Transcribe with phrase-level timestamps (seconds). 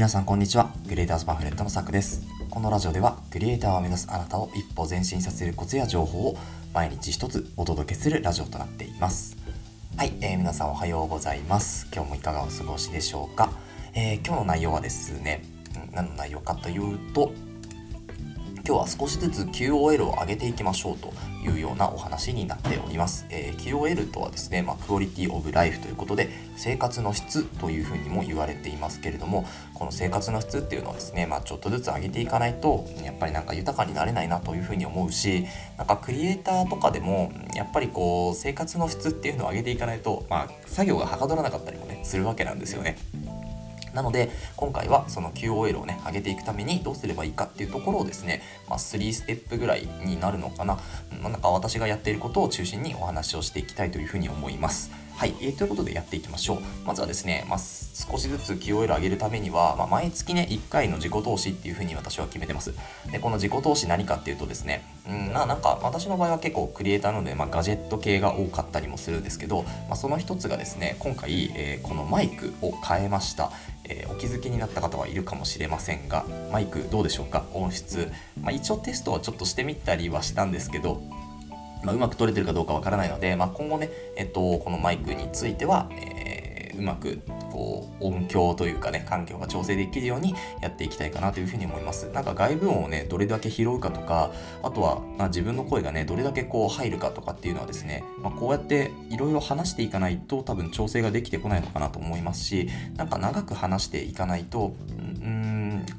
[0.00, 0.72] 皆さんこんにちは。
[0.88, 2.22] クリエイターズパンフレットのさくです。
[2.48, 6.38] このラジオでは、クリエイターを目指すあなたを一歩前進させるコツや情報を
[6.72, 9.36] 毎日一つお届けするラジオとなっています。
[9.98, 11.86] はい、えー皆さんおはようございます。
[11.92, 13.52] 今日もいかがお過ごしでしょうか？
[13.92, 15.44] えー今日の内容はですね、
[15.74, 17.32] うん何の内容かというと、
[18.66, 21.12] 今日は少しずつ QOL を上げていきましょうと
[21.44, 23.26] いうようなお話になっております。
[23.30, 29.44] えー QOL とはですね、まあ、クオリティオブライフということで生活の質というふうにも言われていますけれども
[29.74, 42.96] この生活の質っていうのはですね、まあ、ちょっとずつ上げていかないとやっぱりなんか豊かになれないなというふうに思うしなんかクリエイターとかでもやっぱりこう生活の質っていうのを上げていかないと、まあ、作業がはかどらなかったりもねするわけなんですよね。
[43.94, 50.78] なので今回はその QOL をね上げていくためにどうすればいいかっていうところをですね、まあ、3ステップぐらいになるのかな、
[51.12, 54.90] うんなんか私がやっていることを中心にお話をしていきたいというふうに思います。
[55.20, 56.58] はい、えーということでやっていきましょう。
[56.86, 62.72] まずはですね、まあ、少しずつ QOL を上げるためには、まあ、毎月ね1回の自己投資っていうふうに私は決めてます。
[63.12, 73.50] でこの自己投資何かっていうとですね、うん、ななんか私の場合は結構クリエイターなので、まあ、ガジェット系が多かったりもするんですけど、まあ、その一つがですね今回、えーこのマイクを変えました。
[73.90, 77.44] えーお気づきになった方はいるかもしれませんがマイクどうでしょうか？
[77.54, 78.10] 音質、
[78.42, 81.00] まあ、一応テストはちょっとしてみたりはしたんですけど、
[81.82, 92.10] まあ、うまく撮れてるかどうかわからないので、まあ、今後ね、えっと、このマイクについては、えーうまくこう音響というかね環境が調整できるようにやっていきたいかなというふうに思います。
[92.10, 94.32] なんか外部音をねどれだけ拾うかとか
[94.62, 105.09] あとは、まあ、自分の声がねどれだけこう入るかとかっていうのはですね、まあ、こうやっていろいろ話していかないと多分調整ができてこないのかなと思いますしなんか長く話していかないとうん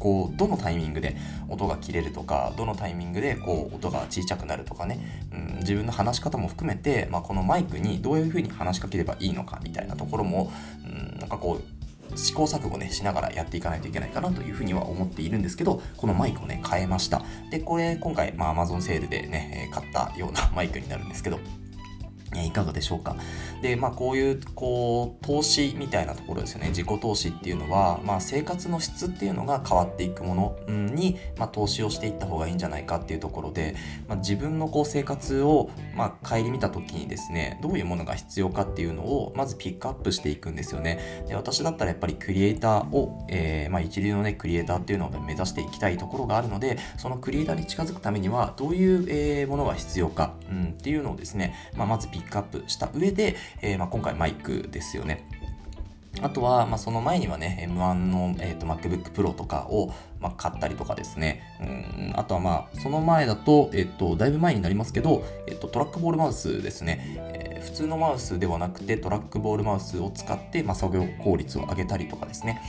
[0.00, 1.16] こうどのタイミングで
[1.48, 4.98] 音が切れるとかどのタイミングでこう音が小さくなるとかね、
[5.32, 10.50] うん、自分の話し方も含めて、まあ、このマイクにどういうふうに話しかければいいのかみたいなところも、
[10.84, 17.22] うん、なんかこう試行錯誤ねしながらやっていかないといけないかなというふうには思っているんですけどこのマイクをね変えました。
[17.50, 21.38] でこれ今回、まあ、Amazon セールでね買ったような マイクになるんですけど
[22.36, 23.16] いかがでしょうか。
[23.62, 26.68] でまあこういうこう投資みたいなところですよね。
[26.68, 33.74] 自己投資っていうのは、まあ、生活の質っていうのが変わっていくものに、まあ、投資をしていった方がいいんじゃないかっていうところで、
[34.08, 41.24] まあ、自分のこう生活を、まあ、顧みた時にですねどういうものが必要かっていうのをまずピックアップしていくんですよね。
[41.28, 55.26] で私だったらやっぱりクリエイターを、えーまあ、一流のねクリエイターっていうのを目指していきたいところがあるのでそのクリエイターに近づくためにはどういう、えーものが必要か、うん、っていうのをですね、まあ、まずピックピックアップした上で、えーまあ、今回マイクですよね。
[56.22, 61.42] あとは、まあ、その前にはね、M1 の、えー、と MacBook Pro とかを、まあ、買ったりとかですね。
[61.60, 67.16] うんあとはまあ、その前だと、えっ、と、だいぶ前になりますけど、えっ、と、トラックボールマウスですね。
[67.34, 72.60] えー普通のマウスではなくて、トラックボールマウスを使って、まあ、作業効率を上げたりとかですね。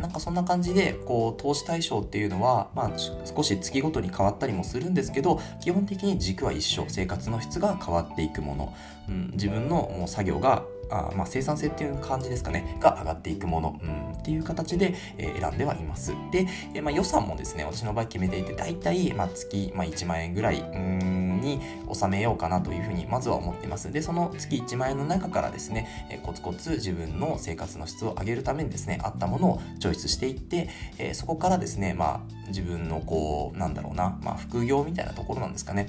[0.00, 6.86] なんかそんな感じで、こう、投資対象っていうのは、まあ、少し月ごとに変わったりもするんですけど、基本的に軸は一緒。
[6.88, 8.74] 生活の質が変わっていくもの。
[9.08, 21.60] うん、自分の作業があまあ、生産性っていう感じですかねが上がっていくもの、うん、っていう形で、えー選んではいますで、えーまあ、予算もですね私の場合決めていて大体、まあ、月、まあ、1万円ぐらいに
[21.92, 30.68] 収めようかなというふうにまずは思っていますでその月1万円の中からですね、えコツコツ自分の生活の質を上げるためにですねあったものをチョイスしていって、
[30.98, 35.88] えーそこからですねまあ自分のこうなんだろうな、まあ、副業みたいなところなんですかね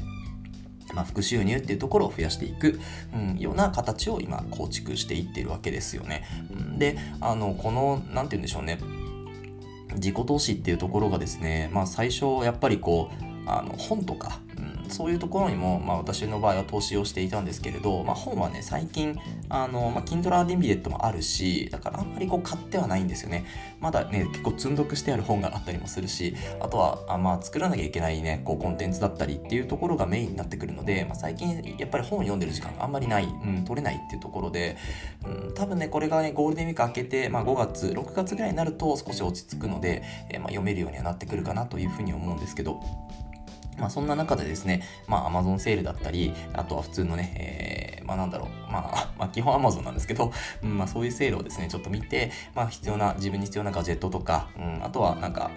[0.93, 2.79] まあ、副収入っていうところを増やしていく、
[3.13, 6.25] うん、ような形を今構築していってるわけですよね。
[6.77, 8.77] であのこの何て言うんでしょうね
[9.95, 14.39] 自己投資っていうところがですね、まあ、最初やっぱりこうあの本とか、
[14.91, 19.17] そういうところにも、まあ、私の場合は投資をしていたんですけれど、まあ、本はね最近
[19.49, 23.45] あの、まあ、Kindle Unlimited もあるしだからあんまりこう買ってはないんですよね。
[23.79, 34.77] まだね結構積んどくしてある本があったりもするしあとはあ、まあ、作らなきゃいけないねこうコンテンツだったりっていうところがメインになってくるので、まあ、最近やっぱり本を読んでる時間があんまりない、うん、取れないっていうところで、
[35.25, 42.81] うん、多分ねこれがねゴールデンウィーク明けて、まあ、5月6月ぐらいになると少し落ち着くので、えーまあ、読めるようにはなってくるかなというふうに思うんですけど。
[43.77, 50.31] まあ、そんな中でですね、まあ、アマゾンセールだったり、あとは普通のね、えーまあ、なんだろう、まあ、 まあ、基本アマゾンなんですけど、
[50.63, 55.49] うんまあ、そういうセールをですね、ちょっと見て、まあ、必要な、自分に必要なガジェットとか、うん、あとはなんか、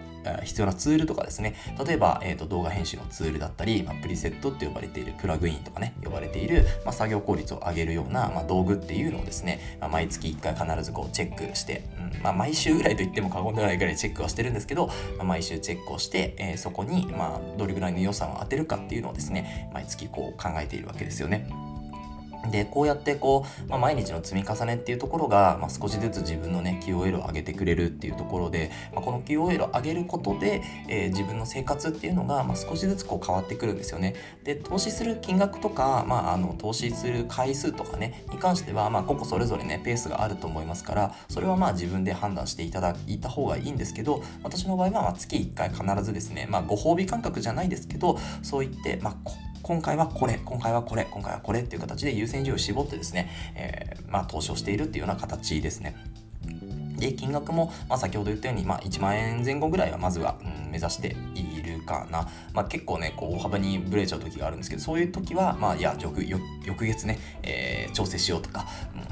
[0.44, 1.54] 必要なツールとかですね、
[1.86, 11.84] 例えば、えー、と動画編集のツールだったり、まあ、プリセットって呼ばれているプラグインとかね、呼ばれている、まあ、作業効率を上げるような、まあ、道具っていうのをですね、まあ、毎月1回必ずこうチェックして、
[12.14, 14.88] うんまあ、毎週ぐらいと言っても過言ではないぐらいチェックはしてるんですけど、
[15.18, 21.46] まあ、毎週チェックをして、えーそこに、まあ、どれぐらいの予算を当てるかっていうのをですね、毎月こう考えているわけですよね。
[22.50, 34.14] で、こうやってこう、まあ、毎日の積み重ねっていうところが、まあ、少しずつ自分のね、QOL を上げてくれるっていうところで、まあ、この QOL を上げることで、えー、自分の生活っていうのが、まあ、少しずつこう変わってくるんですよね。
[34.44, 49.16] で、投資する金額とか、まあ、あの、投資する回数とかね、に関しては、まあ、個々それぞれね、ペースがあると思いますから、それはまあ自分で判断していただいた方がいいんですけど、私の場合は、まあ、月1回必ずですね、まあ、ご褒美感覚じゃないですけど、そう言って、まあ、
[49.64, 55.96] 今回はこれ、今回はこれ、今回はこれっていう形で優先順位を絞ってですね、えー、まあ、投資をしているっていうような形ですね。
[56.98, 61.53] で、金額も、まあ、先ほど言ったように、まあ、1万円前後ぐらいはまずは、うん、目指していい
[61.84, 62.28] かな。
[62.52, 68.66] まあ、結構ね、こう、大幅にブレちゃう時があるんですけど、そういう時は、まあ、いや、翌翌月ね、えー、調整しようとか、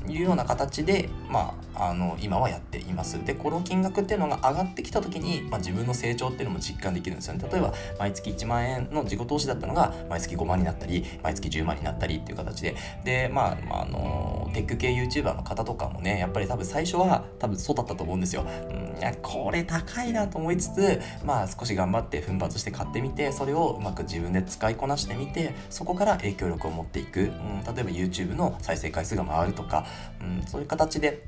[0.05, 3.25] うん、いうような形で、まあ、あの、今はやっています。
[3.25, 7.49] で、この金額っていうのが上がってきた時に、まあ、自分の成長っていうのも実感できるんですよね。
[7.51, 18.45] 例えば、毎月1万円の自己投資だったのが、毎月5万になったり、毎月10万になったりっていう形で、で、まあ、まあ、あの、テック系 YouTuber の方とかもね、やっぱり多分最初は、多分そうだったと思うんですよ。
[18.71, 27.21] うん、いや、これ高いなと思いつつ、まあ、少し頑張って奮発して買ってみて、それをうまく自分で使いこなしてみて、そこから影響力を持っていく。
[27.21, 29.87] うん、例えば YouTube の再生回数が回るとか、
[30.21, 31.25] うん、そういう形で、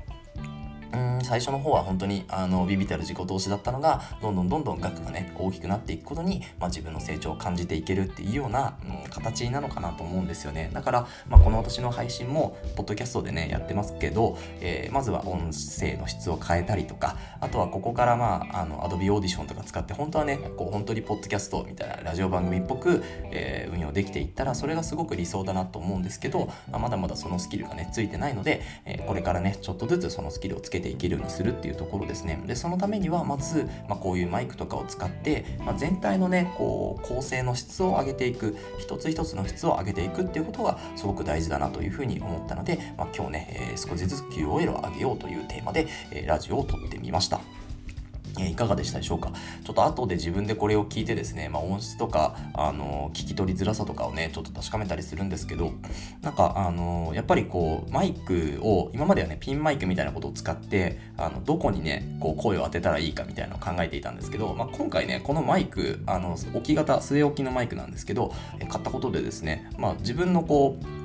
[0.95, 10.69] ん最初の方は本当にあのビビたる自己投資だったのがどんどんどんどん額がね大きくなっていくことに、まあ、自分の成長を感じていけるっていうような、うん、形なのかなと思うんですよね。
[10.73, 23.01] だから、まあ、この私の配信もポッドキャストでねやってますけど、えー、まずは音声の質を変えたりとかあとはここからまああの Adobe Audition とか使って本当はねこう本当にポッドキャストみたいなラジオ番組っぽく、
[23.31, 47.54] えー、運用できていったらそれがすごく理想だなと思うんですけど、まあ、まだまだそのスキルがねついてないので、えー、これからねちょっとずつそのスキルをつけていけるようにするっていうところですねでそのためにはまず、まあ、こういうマイクとかを使って、まあ、全体のねこう構成の質を上げていく一つ一つの質を上げていくっていうことがすごく大事だなというふうに思ったので、まあ、今日ね、えー、少しずつ QOL を上げようというテーマで、えー、ラジオを撮ってみました。
[48.39, 49.31] えいかがでしたでしょうか？
[49.63, 55.73] ちょっと後で自分でこれを聞いてですね、まあ、音質とか、あの聞き取りづらさとかをね、ちょっと確かめたりするんですけど、
[56.21, 68.33] なんか、あのやっぱりこう、マイクを、今まではね、ピンマイクみたいなことを使って、あの、どこにね、こう、声を当てたらいいかみたいなのを考えていたんですけど、まあ、今回ね、このマイク、あの、置き型、据え置きのマイクなんですけど、
[68.69, 71.04] 買ったことでですね、まあ、自分のこう、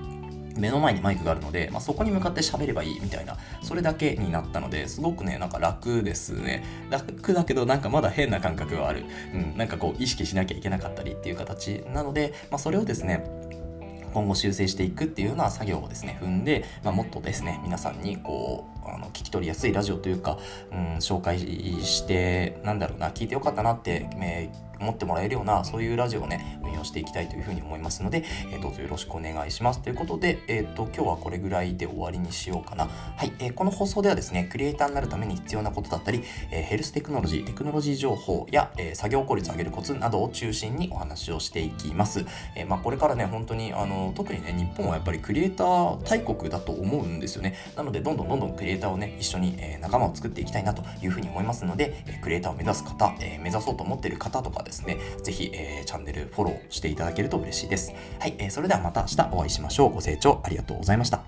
[0.57, 6.65] 目の前にマイクがあるので、まあ、そこに向かって喋ればいいみたいな、それだけになったので、すごくね、なんか楽ですね。
[6.91, 9.05] 楽だけど、なんかまだ変な感覚がある。
[9.35, 13.25] うん、なんかこう、意識しなきゃいけなかったりっていう形なので、まあ、それをですね、
[14.13, 20.39] 今後修正していくっていうような作業をですね、踏んで、まあ、もっとですね、皆さんにこう、あの聞き取りやすいラジオというか、
[20.73, 29.81] うん、紹介して、なんだろうな、聞いてよかったなって、えー思ってもらえるようなそういうラジオをね運用していきたいというふうに思いますので、えー、どうぞよろしくお願いします。
[29.81, 32.87] ということで、えーと、今日はこれぐらいで終わりにしようかな。
[33.17, 42.25] はい、えー、この放送ではですねクリエイターになるために必要なことだったり、え、ヘルステクノロジーテクノロジー情報や、え作業効率を上げるコツなどを中心にお話をしていきます、
[42.57, 47.57] えまあ、これからね本当にあの特にね日本はやっぱりクリエイター大国だと思うんですよね。
[47.77, 57.93] なのでどんどんどんどんクリエイターをね一緒に、え仲間を作っていきたいなというふうに思いますので、えクリエイターを目指す方、え目指そうと思っている方とかですねぜひえ、チャンネルフォローしていただけると嬉しいです。
[58.19, 59.95] はい、えー、それではまた明日お会いしましょう。
[59.95, 61.21] ご清聴ありがとうございました。